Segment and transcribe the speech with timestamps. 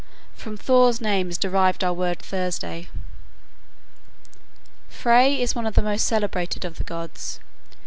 [0.33, 2.89] From Thor's name is derived our word Thursday.
[4.89, 7.39] Frey is one of the most celebrated of the gods.